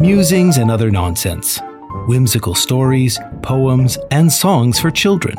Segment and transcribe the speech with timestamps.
[0.00, 1.60] musings and other nonsense,
[2.06, 5.36] whimsical stories, poems, and songs for children.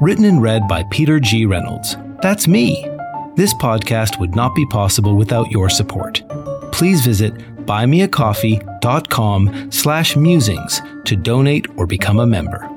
[0.00, 1.46] Written and read by Peter G.
[1.46, 1.96] Reynolds.
[2.20, 2.86] That's me.
[3.34, 6.22] This podcast would not be possible without your support.
[6.70, 7.34] Please visit
[7.64, 12.68] buymeacoffee.com slash musings to donate or become a member.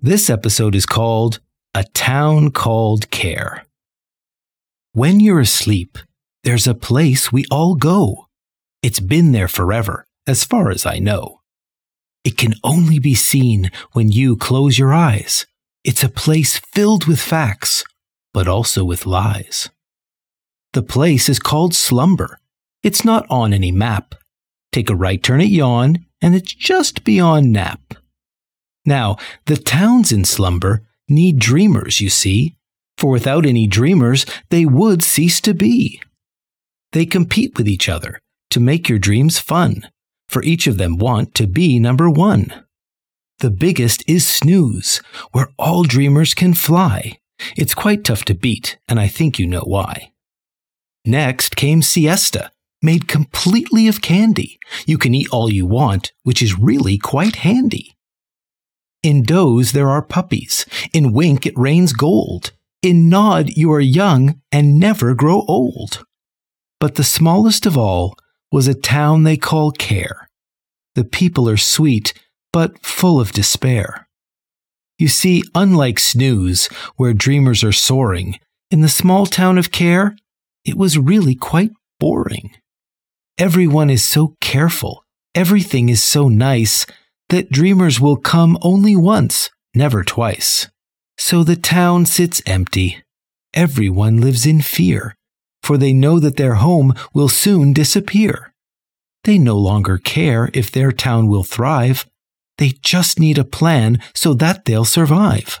[0.00, 1.38] This episode is called
[1.74, 3.66] A Town Called Care.
[4.94, 5.98] When you're asleep,
[6.44, 8.26] there's a place we all go.
[8.82, 11.40] It's been there forever, as far as I know.
[12.24, 15.46] It can only be seen when you close your eyes.
[15.84, 17.84] It's a place filled with facts,
[18.34, 19.70] but also with lies.
[20.72, 22.40] The place is called slumber.
[22.82, 24.16] It's not on any map.
[24.72, 27.94] Take a right turn at yawn, and it's just beyond nap.
[28.84, 32.56] Now, the towns in slumber need dreamers, you see,
[32.96, 36.00] for without any dreamers, they would cease to be.
[36.92, 38.21] They compete with each other
[38.52, 39.88] to make your dreams fun,
[40.28, 42.64] for each of them want to be number one.
[43.40, 47.18] The biggest is snooze, where all dreamers can fly.
[47.56, 50.12] It's quite tough to beat, and I think you know why.
[51.04, 54.60] Next came siesta, made completely of candy.
[54.86, 57.96] You can eat all you want, which is really quite handy.
[59.02, 60.64] In doze there are puppies.
[60.92, 62.52] In wink it rains gold.
[62.82, 66.04] In nod you are young and never grow old.
[66.78, 68.16] But the smallest of all
[68.52, 70.28] was a town they call Care.
[70.94, 72.12] The people are sweet,
[72.52, 74.06] but full of despair.
[74.98, 78.38] You see, unlike Snooze, where dreamers are soaring,
[78.70, 80.14] in the small town of Care,
[80.64, 82.50] it was really quite boring.
[83.38, 85.02] Everyone is so careful,
[85.34, 86.84] everything is so nice,
[87.30, 90.68] that dreamers will come only once, never twice.
[91.16, 93.02] So the town sits empty.
[93.54, 95.16] Everyone lives in fear
[95.62, 98.52] for they know that their home will soon disappear.
[99.24, 102.06] They no longer care if their town will thrive.
[102.58, 105.60] They just need a plan so that they'll survive.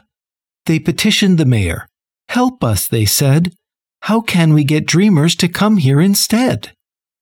[0.66, 1.86] They petitioned the mayor.
[2.28, 3.54] Help us, they said.
[4.02, 6.72] How can we get dreamers to come here instead?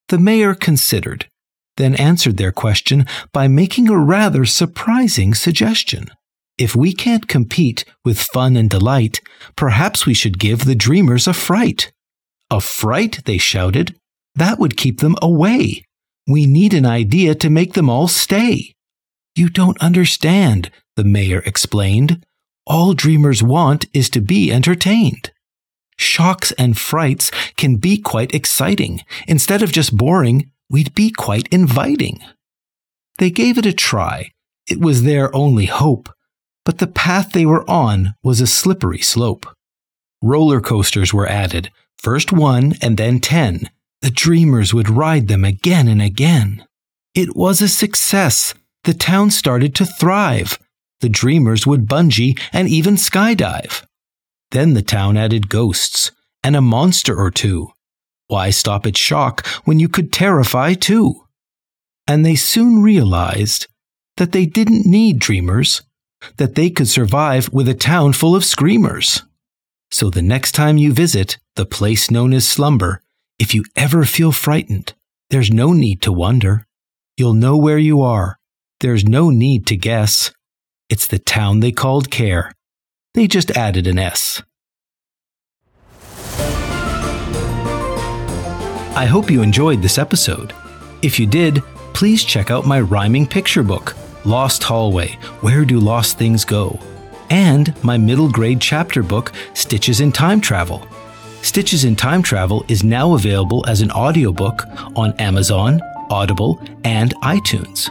[0.09, 1.27] The mayor considered,
[1.77, 6.07] then answered their question by making a rather surprising suggestion.
[6.57, 9.21] If we can't compete with fun and delight,
[9.55, 11.91] perhaps we should give the dreamers a fright.
[12.51, 13.95] A fright, they shouted.
[14.35, 15.85] That would keep them away.
[16.27, 18.75] We need an idea to make them all stay.
[19.35, 22.25] You don't understand, the mayor explained.
[22.67, 25.31] All dreamers want is to be entertained.
[25.97, 28.99] Shocks and frights can be quite exciting.
[29.27, 32.19] Instead of just boring, we'd be quite inviting.
[33.17, 34.31] They gave it a try.
[34.69, 36.09] It was their only hope.
[36.65, 39.47] But the path they were on was a slippery slope.
[40.21, 43.69] Roller coasters were added, First one and then ten.
[44.01, 46.65] The dreamers would ride them again and again.
[47.13, 48.55] It was a success.
[48.85, 50.57] The town started to thrive.
[51.01, 53.85] The dreamers would bungee and even skydive.
[54.49, 56.11] Then the town added ghosts
[56.43, 57.69] and a monster or two.
[58.25, 61.27] Why stop at shock when you could terrify too?
[62.07, 63.67] And they soon realized
[64.17, 65.83] that they didn't need dreamers,
[66.37, 69.21] that they could survive with a town full of screamers.
[69.91, 73.01] So the next time you visit the place known as slumber,
[73.37, 74.93] if you ever feel frightened,
[75.29, 76.65] there's no need to wonder.
[77.17, 78.39] You'll know where you are.
[78.79, 80.33] There's no need to guess.
[80.89, 82.53] It's the town they called Care.
[83.13, 84.41] They just added an S.
[88.95, 90.53] I hope you enjoyed this episode.
[91.01, 91.63] If you did,
[91.93, 96.79] please check out my rhyming picture book, Lost Hallway Where Do Lost Things Go?
[97.31, 100.85] And my middle grade chapter book, Stitches in Time Travel.
[101.41, 104.65] Stitches in Time Travel is now available as an audiobook
[104.95, 105.81] on Amazon,
[106.11, 107.89] Audible, and iTunes.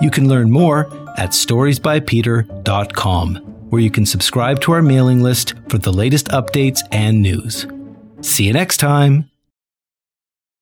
[0.00, 0.86] You can learn more
[1.18, 3.36] at storiesbypeter.com,
[3.70, 7.66] where you can subscribe to our mailing list for the latest updates and news.
[8.20, 9.28] See you next time!